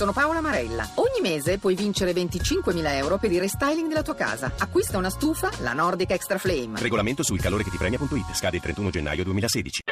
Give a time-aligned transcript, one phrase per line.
[0.00, 0.88] sono Paola Marella.
[0.94, 4.50] Ogni mese puoi vincere 25.000 euro per il restyling della tua casa.
[4.56, 6.80] Acquista una stufa, la Nordic Extra Flame.
[6.80, 8.32] Regolamento sul calore che ti premia.it.
[8.32, 9.82] Scade il 31 gennaio 2016.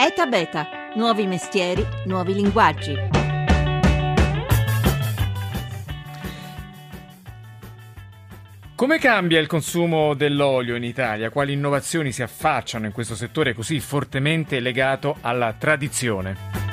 [0.00, 0.66] ETA Beta.
[0.96, 2.96] Nuovi mestieri, nuovi linguaggi.
[8.74, 11.30] Come cambia il consumo dell'olio in Italia?
[11.30, 16.63] Quali innovazioni si affacciano in questo settore così fortemente legato alla tradizione?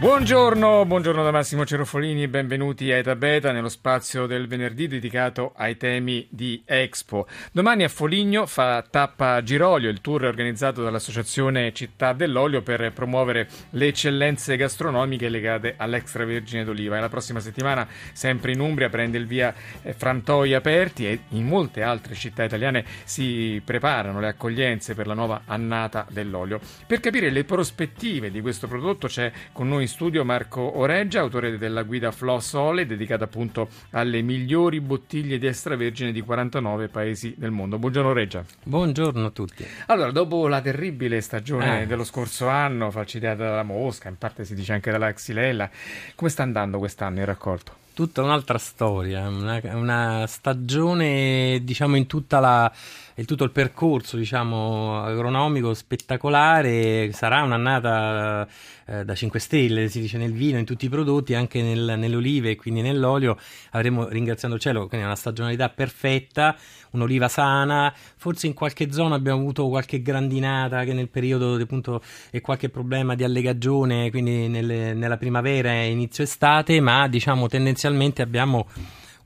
[0.00, 5.76] Buongiorno, buongiorno da Massimo Cerofolini benvenuti a Eta Beta nello spazio del venerdì dedicato ai
[5.76, 7.26] temi di Expo.
[7.52, 13.88] Domani a Foligno fa tappa Girolio, il tour organizzato dall'Associazione Città dell'Olio per promuovere le
[13.88, 16.96] eccellenze gastronomiche legate all'extravergine d'oliva.
[16.96, 21.44] E la prossima settimana, sempre in Umbria, prende il via eh, Frantoi aperti e in
[21.44, 26.58] molte altre città italiane si preparano le accoglienze per la nuova annata dell'olio.
[26.86, 31.82] Per capire le prospettive di questo prodotto c'è con noi studio Marco Oreggia, autore della
[31.82, 37.76] guida Floss Ole, dedicata appunto alle migliori bottiglie di extravergine di 49 paesi del mondo.
[37.76, 38.44] Buongiorno Reggia.
[38.62, 39.66] Buongiorno a tutti.
[39.86, 41.86] Allora, dopo la terribile stagione Eh.
[41.86, 45.68] dello scorso anno, falcidiata dalla mosca, in parte si dice anche dalla xylella,
[46.14, 47.72] come sta andando quest'anno il raccolto?
[47.92, 52.72] Tutta un'altra storia, una, una stagione, diciamo, in tutta la,
[53.16, 57.10] in tutto il percorso, diciamo, agronomico spettacolare.
[57.12, 58.46] Sarà un'annata
[58.86, 62.16] eh, da 5 stelle, si dice nel vino, in tutti i prodotti, anche nel- nelle
[62.16, 63.36] olive e quindi nell'olio.
[63.70, 66.56] Avremo, ringraziando il cielo, quindi una stagionalità perfetta,
[66.92, 67.92] un'oliva sana.
[68.16, 73.14] Forse in qualche zona abbiamo avuto qualche grandinata che nel periodo appunto e qualche problema
[73.14, 78.66] di allegagione, quindi nelle- nella primavera e inizio estate, ma diciamo tendenzialmente abbiamo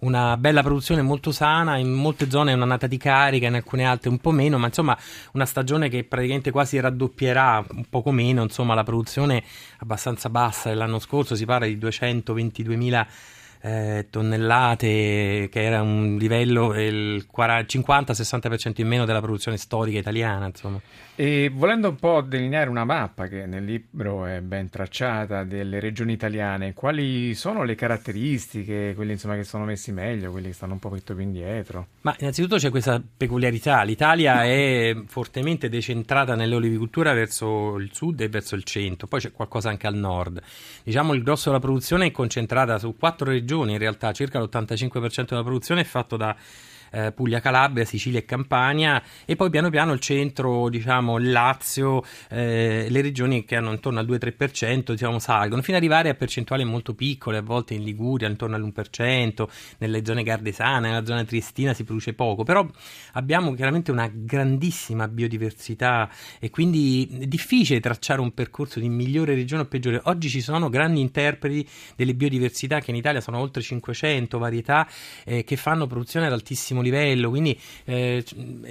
[0.04, 4.10] una bella produzione molto sana, in molte zone è un'annata di carica, in alcune altre
[4.10, 4.96] un po' meno, ma insomma
[5.32, 9.42] una stagione che praticamente quasi raddoppierà, un poco meno, insomma la produzione
[9.78, 13.06] abbastanza bassa dell'anno scorso, si parla di 222.000
[13.64, 16.74] eh, tonnellate, che era un livello
[17.26, 20.80] 40 50-60% in meno della produzione storica italiana, insomma.
[21.16, 26.12] E volendo un po' delineare una mappa che nel libro è ben tracciata delle regioni
[26.12, 30.80] italiane, quali sono le caratteristiche, quelli insomma che sono messi meglio, quelli che stanno un
[30.80, 31.86] po' più indietro?
[32.00, 38.56] Ma innanzitutto c'è questa peculiarità, l'Italia è fortemente decentrata nell'olivicoltura verso il sud e verso
[38.56, 40.42] il centro, poi c'è qualcosa anche al nord.
[40.82, 45.42] Diciamo il grosso della produzione è concentrata su quattro regioni, in realtà circa l'85% della
[45.42, 46.36] produzione è fatto da
[46.94, 52.86] eh, Puglia, Calabria, Sicilia e Campania e poi piano piano il centro, diciamo Lazio, eh,
[52.88, 56.94] le regioni che hanno intorno al 2-3% diciamo, salgono fino ad arrivare a percentuali molto
[56.94, 59.46] piccole, a volte in Liguria intorno all'1%,
[59.78, 62.66] nelle zone gardesane, nella zona triestina si produce poco, però
[63.12, 69.62] abbiamo chiaramente una grandissima biodiversità e quindi è difficile tracciare un percorso di migliore regione
[69.62, 70.00] o peggiore.
[70.04, 74.86] Oggi ci sono grandi interpreti delle biodiversità che in Italia sono oltre 500 varietà
[75.24, 78.24] eh, che fanno produzione ad altissimo livello, quindi eh,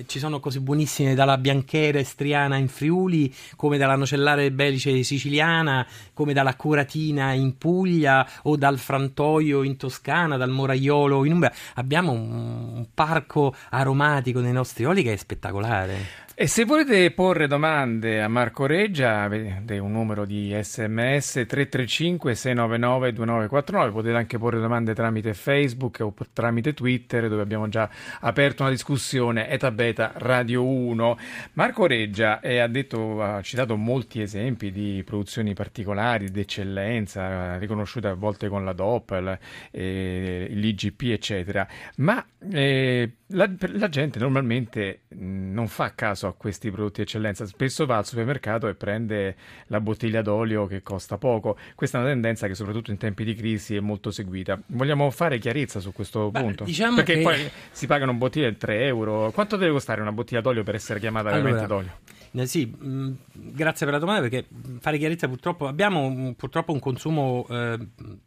[0.05, 6.31] ci sono cose buonissime dalla bianchera estriana in Friuli, come dalla nocellare belice siciliana, come
[6.31, 11.51] dalla curatina in Puglia o dal frantoio in Toscana, dal moraiolo in Umbria.
[11.75, 12.31] Abbiamo un,
[12.75, 16.21] un parco aromatico nei nostri oli che è spettacolare.
[16.35, 23.13] E se volete porre domande a Marco Reggia, avete un numero di sms 335 699
[23.13, 27.87] 2949, potete anche porre domande tramite Facebook o tramite Twitter dove abbiamo già
[28.21, 31.17] aperto una discussione Eta Beta Radio 1.
[31.53, 37.59] Marco Reggia eh, ha, detto, ha citato molti esempi di produzioni particolari, di eccellenza, eh,
[37.59, 39.37] riconosciute a volte con la DOP,
[39.69, 41.67] eh, l'IGP eccetera,
[41.97, 47.85] ma eh, la, la gente normalmente non fa caso a questi prodotti di eccellenza, spesso
[47.85, 49.35] va al supermercato e prende
[49.67, 51.57] la bottiglia d'olio che costa poco.
[51.75, 54.59] Questa è una tendenza che soprattutto in tempi di crisi è molto seguita.
[54.67, 56.63] Vogliamo fare chiarezza su questo Beh, punto?
[56.63, 59.31] diciamo Perché che- poi si pagano bottiglie di 3 euro.
[59.31, 61.91] Quanto deve costare una bottiglia d'olio per essere chiamata veramente Allora, d'olio?
[62.35, 66.71] Eh, sì, mh, grazie per la domanda perché mh, fare chiarezza purtroppo abbiamo mh, purtroppo
[66.71, 67.77] un consumo eh,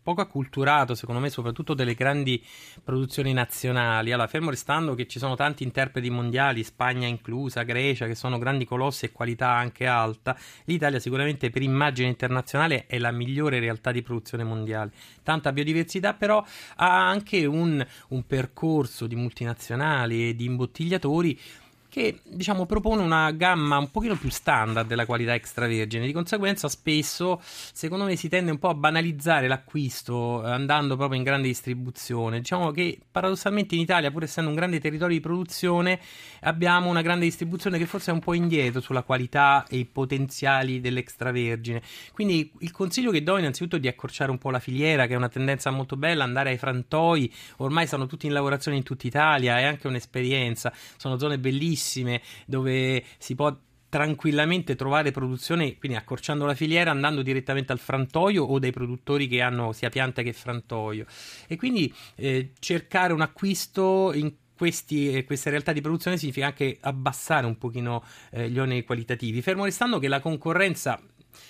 [0.01, 2.41] poco acculturato secondo me soprattutto delle grandi
[2.85, 4.13] produzioni nazionali.
[4.13, 8.65] Allora, fermo restando che ci sono tanti interpreti mondiali, Spagna inclusa, Grecia, che sono grandi
[8.65, 14.03] colossi e qualità anche alta, l'Italia sicuramente per immagine internazionale è la migliore realtà di
[14.03, 14.93] produzione mondiale.
[15.25, 16.45] Tanta biodiversità però
[16.77, 21.37] ha anche un, un percorso di multinazionali e di imbottigliatori
[21.97, 26.05] che diciamo propone una gamma un pochino più standard della qualità extravergine.
[26.05, 31.17] Di conseguenza, spesso secondo me si tende un po' a banalizzare l'acquisto eh, andando proprio
[31.17, 32.41] in grande distribuzione.
[32.41, 35.99] Diciamo che paradossalmente in Italia, pur essendo un grande territorio di produzione,
[36.41, 40.83] abbiamo una grande distribuzione che forse è un po' indietro sulla qualità e i potenziali
[40.83, 41.81] dell'extravergine.
[42.13, 45.17] Quindi il consiglio che do innanzitutto è di accorciare un po' la filiera, che è
[45.17, 49.59] una tendenza molto bella, andare ai frantoi, ormai stanno tutti in lavorazione in tutta Italia,
[49.59, 51.85] è anche un'esperienza, sono zone bellissime
[52.47, 53.57] dove si può
[53.89, 59.41] tranquillamente trovare produzione, quindi accorciando la filiera, andando direttamente al frantoio o dai produttori che
[59.41, 61.07] hanno sia pianta che frantoio.
[61.47, 66.79] E quindi eh, cercare un acquisto in questi, eh, queste realtà di produzione significa anche
[66.81, 71.01] abbassare un pochino eh, gli oneri qualitativi, fermo restando che la concorrenza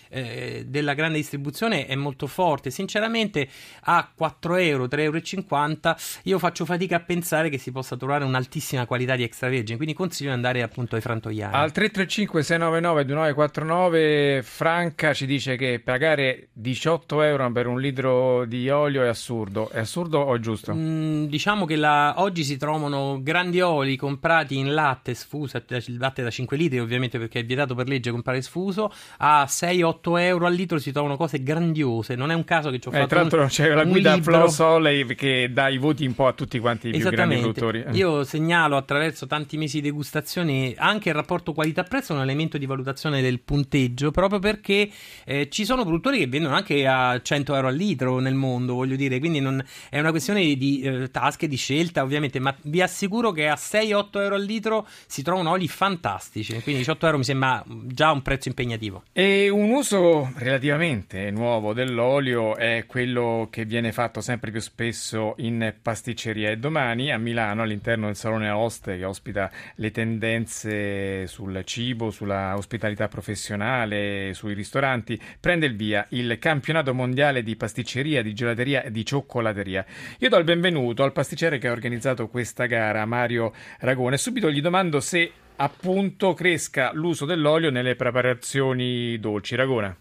[0.09, 2.71] eh, della grande distribuzione è molto forte.
[2.71, 3.49] Sinceramente,
[3.83, 8.87] a 4 euro, 3,50 euro, io faccio fatica a pensare che si possa trovare un'altissima
[8.87, 9.77] qualità di extravergine.
[9.77, 11.55] Quindi consiglio di andare appunto ai frantoiani.
[11.55, 18.69] Al 335 699 2949 Franca ci dice che pagare 18 euro per un litro di
[18.69, 19.69] olio è assurdo.
[19.71, 20.75] È assurdo o è giusto?
[20.75, 26.23] Mm, diciamo che la, oggi si trovano grandi oli comprati in latte sfuso, il latte
[26.23, 29.47] da 5 litri, ovviamente perché è vietato per legge comprare sfuso, a
[29.83, 32.15] 6-8 8 euro al litro si trovano cose grandiose.
[32.15, 33.09] Non è un caso che ci ho eh, fatto.
[33.09, 36.33] Tra l'altro un, c'è la guida Flo Soleil che dà i voti un po' a
[36.33, 37.85] tutti quanti i più grandi produttori.
[37.93, 43.21] Io segnalo attraverso tanti mesi di degustazione anche il rapporto qualità-prezzo un elemento di valutazione
[43.21, 44.91] del punteggio, proprio perché
[45.25, 48.97] eh, ci sono produttori che vendono anche a 100 euro al litro nel mondo, voglio
[48.97, 49.19] dire.
[49.19, 52.39] Quindi non, è una questione di eh, tasche, di scelta, ovviamente.
[52.39, 56.53] Ma vi assicuro che a 6-8 euro al litro si trovano oli fantastici.
[56.63, 59.03] Quindi 18 euro mi sembra già un prezzo impegnativo.
[59.13, 65.35] E un uso uso relativamente nuovo dell'olio è quello che viene fatto sempre più spesso
[65.39, 71.63] in pasticceria e domani a Milano all'interno del Salone Aoste che ospita le tendenze sul
[71.65, 78.35] cibo, sulla ospitalità professionale, sui ristoranti, prende il via il campionato mondiale di pasticceria, di
[78.35, 79.85] gelateria e di cioccolateria.
[80.19, 84.61] Io do il benvenuto al pasticcere che ha organizzato questa gara, Mario Ragone, subito gli
[84.61, 89.55] domando se appunto cresca l'uso dell'olio nelle preparazioni dolci.
[89.57, 89.97] Ragona.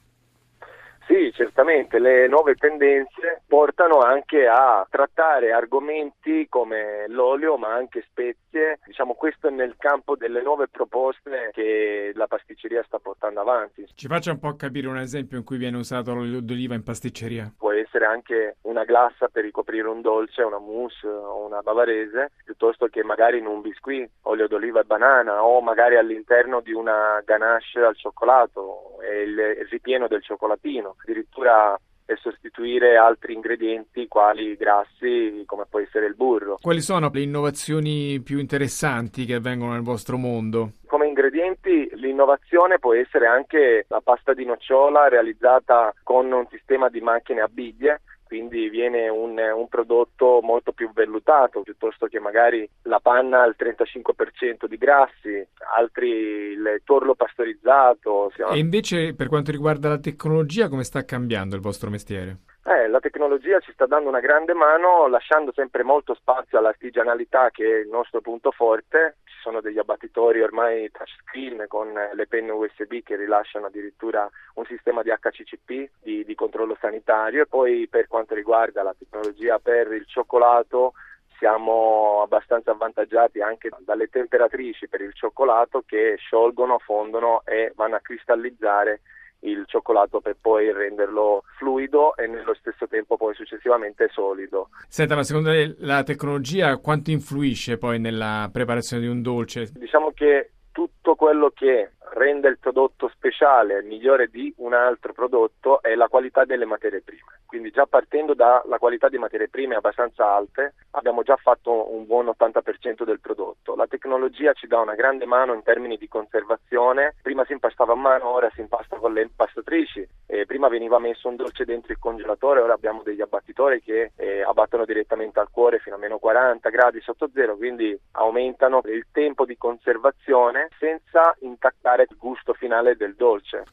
[1.08, 8.80] Sì, certamente le nuove tendenze portano anche a trattare argomenti come l'olio ma anche spezie,
[8.86, 13.86] diciamo questo è nel campo delle nuove proposte che la pasticceria sta portando avanti.
[13.94, 17.54] Ci faccia un po' capire un esempio in cui viene usato l'olio d'oliva in pasticceria?
[17.56, 22.88] Può essere anche una glassa per ricoprire un dolce, una mousse o una bavarese, piuttosto
[22.88, 27.80] che magari in un biscuit, olio d'oliva e banana o magari all'interno di una ganache
[27.80, 35.66] al cioccolato e il ripieno del cioccolatino addirittura per sostituire altri ingredienti quali grassi come
[35.68, 36.60] può essere il burro.
[36.62, 40.74] Quali sono le innovazioni più interessanti che avvengono nel vostro mondo?
[40.86, 47.02] Come ingredienti l'innovazione può essere anche la pasta di nocciola realizzata con un sistema di
[47.02, 48.02] macchine a biglie
[48.36, 54.66] quindi viene un, un, prodotto molto più vellutato piuttosto che magari la panna al 35%
[54.66, 58.32] di grassi, altri il torlo pastorizzato.
[58.52, 62.40] E invece per quanto riguarda la tecnologia come sta cambiando il vostro mestiere?
[62.66, 67.64] Eh, la tecnologia ci sta dando una grande mano lasciando sempre molto spazio all'artigianalità che
[67.64, 69.18] è il nostro punto forte.
[69.46, 75.12] Sono degli abbattitori ormai touchscreen con le penne USB che rilasciano addirittura un sistema di
[75.12, 77.44] HCCP di, di controllo sanitario.
[77.44, 80.94] E poi per quanto riguarda la tecnologia per il cioccolato
[81.38, 88.02] siamo abbastanza avvantaggiati anche dalle temperatrici per il cioccolato che sciolgono, fondono e vanno a
[88.02, 89.02] cristallizzare
[89.40, 94.70] il cioccolato per poi renderlo fluido e nello stesso tempo poi successivamente solido.
[94.88, 99.72] Senta, ma secondo lei la tecnologia quanto influisce poi nella preparazione di un dolce?
[99.74, 105.96] Diciamo che tutto quello che rende il prodotto speciale migliore di un altro prodotto è
[105.96, 107.40] la qualità delle materie prime.
[107.56, 112.26] Quindi già partendo dalla qualità di materie prime abbastanza alte abbiamo già fatto un buon
[112.26, 113.76] 80% del prodotto.
[113.76, 117.16] La tecnologia ci dà una grande mano in termini di conservazione.
[117.22, 120.06] Prima si impastava a mano, ora si impasta con le impastatrici.
[120.26, 124.42] Eh, prima veniva messo un dolce dentro il congelatore, ora abbiamo degli abbattitori che eh,
[124.42, 129.46] abbattono direttamente al cuore fino a meno 40 gradi sotto zero, quindi aumentano il tempo
[129.46, 133.64] di conservazione senza intaccare il gusto finale del dolce.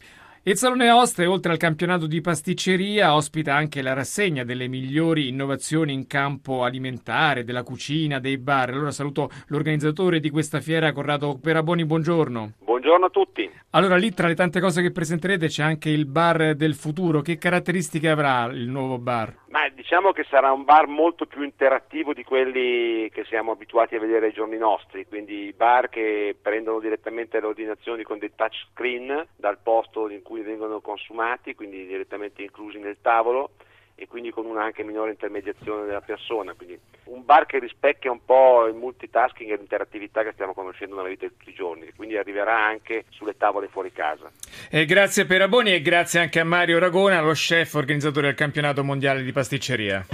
[0.45, 5.93] Il Salone Ostre, oltre al campionato di pasticceria, ospita anche la rassegna delle migliori innovazioni
[5.93, 8.71] in campo alimentare, della cucina, dei bar.
[8.71, 12.55] Allora saluto l'organizzatore di questa fiera, Corrado Peraboni, buongiorno.
[12.83, 13.49] Buongiorno a tutti.
[13.71, 17.21] Allora, lì tra le tante cose che presenterete c'è anche il bar del futuro.
[17.21, 19.37] Che caratteristiche avrà il nuovo bar?
[19.51, 24.01] Ma diciamo che sarà un bar molto più interattivo di quelli che siamo abituati a
[24.01, 29.29] vedere ai giorni nostri, quindi bar che prendono direttamente le ordinazioni con dei touch screen
[29.37, 33.51] dal posto in cui vengono consumati, quindi direttamente inclusi nel tavolo
[33.95, 36.53] e quindi con una anche minore intermediazione della persona.
[36.55, 36.77] Quindi
[37.23, 41.27] un bar che rispecchia un po' il multitasking e l'interattività che stiamo conoscendo nella vita
[41.27, 44.31] di tutti i giorni, quindi arriverà anche sulle tavole fuori casa.
[44.69, 48.83] E grazie per Aboni e grazie anche a Mario Ragona, lo chef organizzatore del campionato
[48.83, 50.05] mondiale di pasticceria.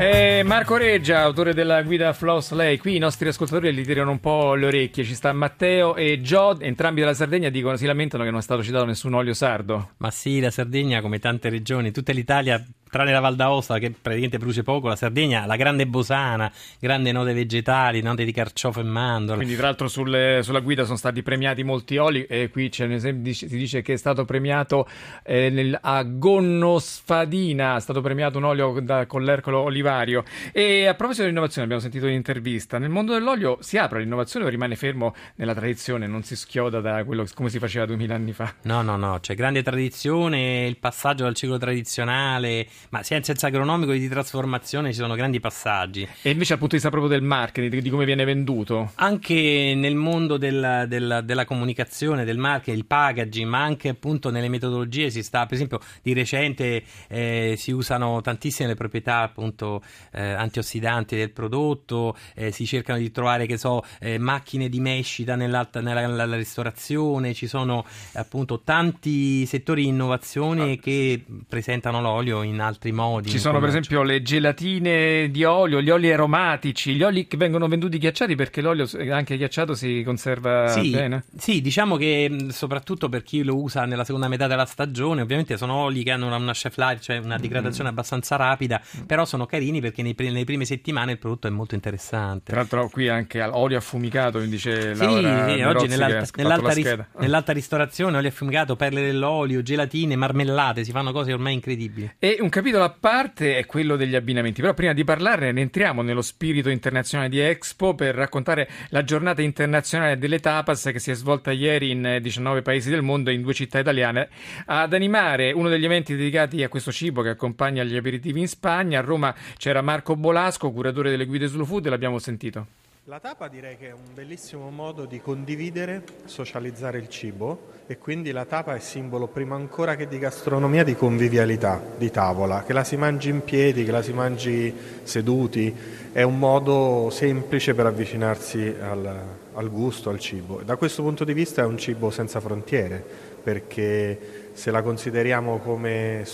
[0.00, 4.20] E Marco Reggia, autore della guida Floss Lei, qui i nostri ascoltatori gli tirano un
[4.20, 8.30] po' le orecchie, ci sta Matteo e Jod, entrambi della Sardegna dicono, si lamentano che
[8.30, 9.94] non è stato citato nessun olio sardo.
[9.96, 14.38] Ma sì, la Sardegna come tante regioni, tutta l'Italia tranne la Val d'Aosta che praticamente
[14.38, 19.36] produce poco, la Sardegna, la grande bosana, grande note vegetali, note di carciofo e mandorla.
[19.36, 22.92] Quindi tra l'altro sulle, sulla guida sono stati premiati molti oli e qui c'è un
[22.92, 24.88] esempio, si dice che è stato premiato
[25.22, 30.24] eh, nel, a Gonnosfadina, è stato premiato un olio da, con l'ercolo olivario.
[30.52, 34.76] E a proposito dell'innovazione, abbiamo sentito l'intervista, nel mondo dell'olio si apre l'innovazione o rimane
[34.76, 38.54] fermo nella tradizione, non si schioda da quello come si faceva duemila anni fa?
[38.62, 43.46] No, no, no, c'è grande tradizione, il passaggio dal ciclo tradizionale ma sia in senso
[43.46, 46.06] agronomico che di trasformazione ci sono grandi passaggi.
[46.22, 48.92] E invece dal punto di vista proprio del marketing, di, come viene venduto?
[48.96, 54.48] Anche nel mondo della, della, della, comunicazione, del marketing, il packaging, ma anche appunto nelle
[54.48, 59.82] metodologie si sta, per esempio di recente eh, si usano tantissime le proprietà appunto
[60.12, 65.36] eh, antiossidanti del prodotto, eh, si cercano di trovare, che so, eh, macchine di mescita
[65.36, 70.76] nella, nella, ristorazione, ci sono appunto tanti settori di innovazione ah.
[70.76, 73.30] che presentano l'olio in altri modi.
[73.30, 77.66] Ci sono per esempio le gelatine di olio, gli oli aromatici, gli oli che vengono
[77.66, 81.24] venduti ghiacciati perché l'olio anche ghiacciato si conserva sì, bene.
[81.36, 85.74] Sì, diciamo che soprattutto per chi lo usa nella seconda metà della stagione, ovviamente sono
[85.74, 87.92] oli che hanno una chef life, cioè una degradazione mm.
[87.92, 89.02] abbastanza rapida, mm.
[89.02, 92.52] però sono carini perché nei, nelle prime settimane il prodotto è molto interessante.
[92.52, 96.98] Tra l'altro qui anche olio affumicato, mi dice sì, Laura sì, oggi nell'alta, nell'alta, ris-
[97.18, 102.14] nell'alta ristorazione olio affumicato, perle dell'olio, gelatine, marmellate, si fanno cose ormai incredibili.
[102.18, 106.02] E un capitolo a parte è quello degli abbinamenti, però prima di parlarne ne entriamo
[106.02, 111.14] nello spirito internazionale di Expo per raccontare la giornata internazionale delle tapas che si è
[111.14, 114.28] svolta ieri in 19 paesi del mondo e in due città italiane.
[114.66, 118.98] Ad animare uno degli eventi dedicati a questo cibo che accompagna gli aperitivi in Spagna,
[118.98, 122.77] a Roma c'era Marco Bolasco, curatore delle guide slow food, l'abbiamo sentito.
[123.08, 128.32] La tapa direi che è un bellissimo modo di condividere, socializzare il cibo e quindi
[128.32, 132.84] la tapa è simbolo prima ancora che di gastronomia di convivialità, di tavola, che la
[132.84, 134.74] si mangi in piedi, che la si mangi
[135.04, 135.74] seduti,
[136.12, 139.22] è un modo semplice per avvicinarsi al,
[139.54, 140.60] al gusto, al cibo.
[140.62, 143.02] Da questo punto di vista è un cibo senza frontiere,
[143.42, 146.26] perché se la consideriamo come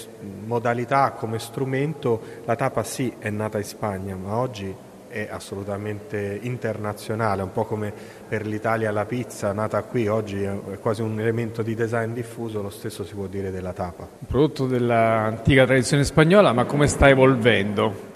[0.44, 4.74] modalità, come strumento, la tapa sì è nata in Spagna, ma oggi
[5.14, 7.92] è assolutamente internazionale, un po' come
[8.26, 12.70] per l'Italia la pizza nata qui, oggi è quasi un elemento di design diffuso, lo
[12.70, 14.02] stesso si può dire della tapa.
[14.02, 18.10] Un prodotto dell'antica tradizione spagnola, ma come sta evolvendo?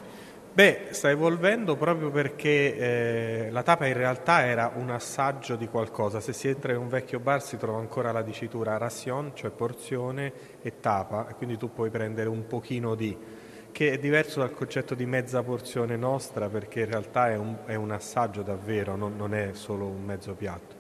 [0.53, 6.19] Beh, sta evolvendo proprio perché eh, la tapa in realtà era un assaggio di qualcosa.
[6.19, 10.33] Se si entra in un vecchio bar si trova ancora la dicitura ration, cioè porzione,
[10.61, 13.17] e tapa, e quindi tu puoi prendere un pochino di
[13.79, 17.77] che è diverso dal concetto di mezza porzione nostra perché in realtà è un, è
[17.77, 20.75] un assaggio davvero, non, non, è solo un mezzo piatto.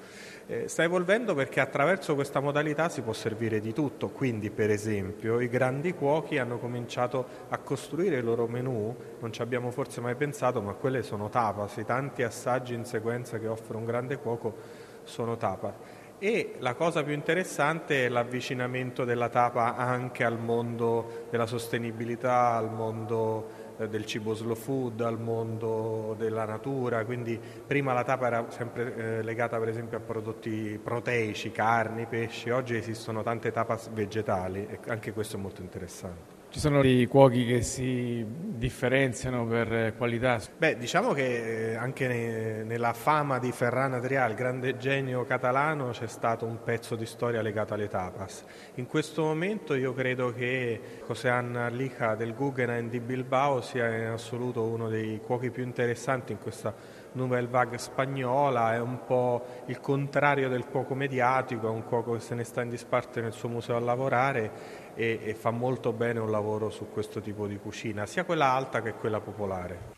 [0.48, 5.38] Eh, sta evolvendo perché attraverso questa modalità si può servire di tutto, quindi per esempio
[5.38, 10.16] i grandi cuochi hanno cominciato a costruire il loro menù, non ci abbiamo forse mai
[10.16, 14.56] pensato, ma quelle sono tapas, i tanti assaggi in sequenza che offre un grande cuoco
[15.04, 21.46] sono tapas e la cosa più interessante è l'avvicinamento della tapa anche al mondo della
[21.46, 28.02] sostenibilità, al mondo eh, del cibo slow food, al mondo della natura, quindi prima la
[28.02, 33.52] tapa era sempre eh, legata per esempio a prodotti proteici, carni, pesci, oggi esistono tante
[33.52, 36.37] tapas vegetali e anche questo è molto interessante.
[36.50, 40.40] Ci sono dei cuochi che si differenziano per qualità?
[40.56, 45.90] Beh, diciamo che eh, anche ne, nella fama di Ferran Adrià, il grande genio catalano,
[45.90, 48.44] c'è stato un pezzo di storia legato alle tapas.
[48.76, 54.62] In questo momento io credo che Josean Lica del Guggenheim di Bilbao sia in assoluto
[54.62, 56.74] uno dei cuochi più interessanti in questa
[57.12, 62.20] Nouvelle Vague spagnola, è un po' il contrario del cuoco mediatico, è un cuoco che
[62.20, 64.50] se ne sta in disparte nel suo museo a lavorare
[64.94, 68.82] e, e fa molto bene un lavoro su questo tipo di cucina, sia quella alta
[68.82, 69.96] che quella popolare.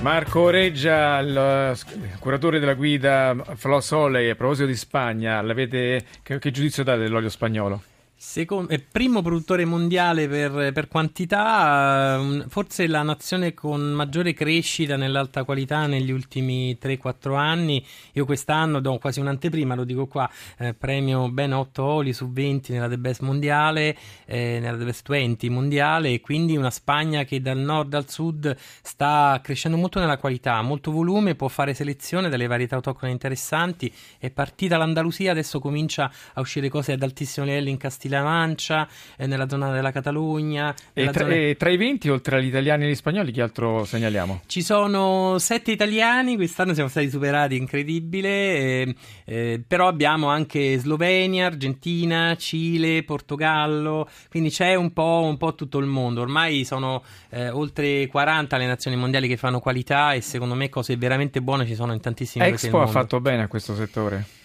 [0.00, 6.50] Marco Reggia, il eh, curatore della guida Floss Oley, a proposito di Spagna, che, che
[6.50, 7.82] giudizio date dell'olio spagnolo?
[8.24, 14.94] Secondo, è primo produttore mondiale per, per, quantità, ehm, forse la nazione con maggiore crescita
[14.96, 17.84] nell'alta qualità negli ultimi 3-4 anni.
[18.12, 22.72] Io quest'anno do quasi un'anteprima, lo dico qua, eh, premio ben 8 oli su 20
[22.72, 27.42] nella The Best mondiale, eh, nella The Best 20 mondiale, e quindi una Spagna che
[27.42, 32.46] dal nord al sud sta crescendo molto nella qualità, molto volume, può fare selezione delle
[32.46, 33.92] varietà autoctone interessanti.
[34.16, 38.88] È partita l'Andalusia, adesso comincia a uscire cose ad altissimo livello in Castiglione la Mancia,
[39.16, 40.74] eh, nella zona della Catalogna.
[40.92, 41.34] E tra, zona...
[41.34, 44.42] e tra, i 20, oltre agli italiani e agli spagnoli, chi altro segnaliamo?
[44.46, 51.46] Ci sono sette italiani, quest'anno siamo stati superati, incredibile, eh, eh, però abbiamo anche Slovenia,
[51.46, 56.20] Argentina, Cile, Portogallo, quindi c'è un po', un po tutto il mondo.
[56.20, 60.96] Ormai sono eh, oltre 40 le nazioni mondiali che fanno qualità e secondo me cose
[60.96, 64.40] veramente buone ci sono in tantissimi paesi Expo ha fatto bene a questo settore.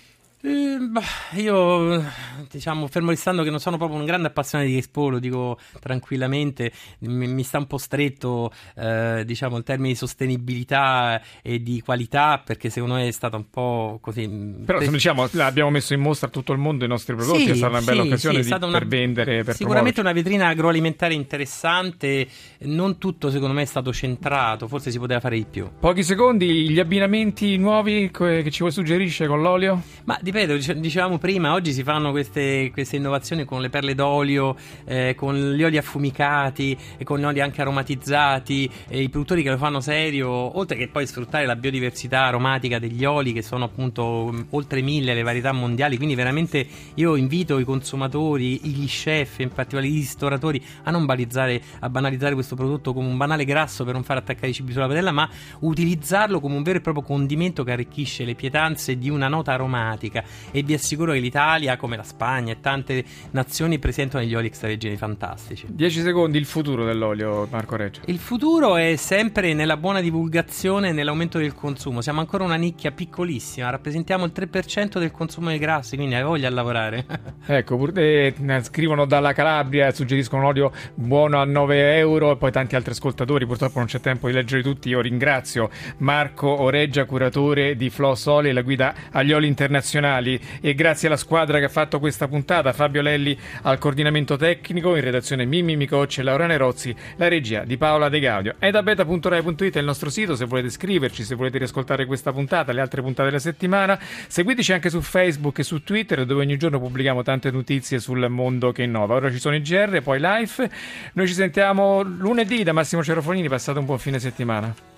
[0.47, 1.01] Eh, bah,
[1.33, 2.03] io
[2.49, 6.71] diciamo fermo restando che non sono proprio un grande appassionato di Expo, lo dico tranquillamente,
[6.99, 12.41] mi, mi sta un po' stretto eh, diciamo il termine di sostenibilità e di qualità
[12.43, 14.25] perché secondo me è stata un po' così.
[14.25, 17.43] Mm, Però se diciamo abbiamo messo in mostra a tutto il mondo i nostri prodotti,
[17.43, 19.43] sì, è stata una bella sì, occasione sì, di, una, per vendere.
[19.43, 20.01] Per sicuramente promuovere.
[20.01, 22.27] una vetrina agroalimentare interessante,
[22.59, 25.69] non tutto secondo me è stato centrato, forse si poteva fare di più.
[25.77, 29.81] Pochi secondi, gli abbinamenti nuovi che ci suggerisce con l'olio?
[30.05, 35.15] Ma ripeto, dicevamo prima, oggi si fanno queste, queste innovazioni con le perle d'olio, eh,
[35.15, 38.69] con gli oli affumicati e con gli oli anche aromatizzati.
[38.87, 43.03] E I produttori che lo fanno serio, oltre che poi sfruttare la biodiversità aromatica degli
[43.03, 45.97] oli, che sono appunto mm, oltre mille le varietà mondiali.
[45.97, 51.61] Quindi, veramente io invito i consumatori, gli chef, in particolare i ristoratori, a non banalizzare,
[51.79, 54.87] a banalizzare questo prodotto come un banale grasso per non far attaccare i cibi sulla
[54.87, 55.27] padella, ma
[55.61, 60.16] utilizzarlo come un vero e proprio condimento che arricchisce le pietanze di una nota aromatica
[60.17, 64.47] America e vi assicuro che l'Italia, come la Spagna e tante nazioni presentano degli oli
[64.47, 65.65] extravergini fantastici.
[65.69, 68.01] 10 secondi, il futuro dell'olio, Marco Reggio.
[68.05, 72.01] Il futuro è sempre nella buona divulgazione e nell'aumento del consumo.
[72.01, 76.47] Siamo ancora una nicchia piccolissima, rappresentiamo il 3% del consumo dei grassi, quindi hai voglia
[76.47, 77.05] a lavorare.
[77.45, 82.51] ecco, pur, eh, scrivono dalla Calabria, suggeriscono un olio buono a 9 euro e poi
[82.51, 84.89] tanti altri ascoltatori, purtroppo non c'è tempo di leggere tutti.
[84.89, 90.73] Io ringrazio Marco Oreggia, curatore di Floss Oli, la guida agli oli internazionali nazionali e
[90.73, 95.45] grazie alla squadra che ha fatto questa puntata, Fabio Lelli al coordinamento tecnico, in redazione
[95.45, 98.55] Mimmi Micocci e Laura Nerozzi, la regia di Paola De Gaudio.
[98.57, 103.01] È è il nostro sito se volete scriverci, se volete riascoltare questa puntata, le altre
[103.01, 103.99] puntate della settimana.
[104.27, 108.71] Seguiteci anche su Facebook e su Twitter dove ogni giorno pubblichiamo tante notizie sul mondo
[108.71, 109.15] che innova.
[109.15, 110.69] Ora ci sono i GR, poi live.
[111.13, 114.96] Noi ci sentiamo lunedì da Massimo Cerofonini, passate un buon fine settimana.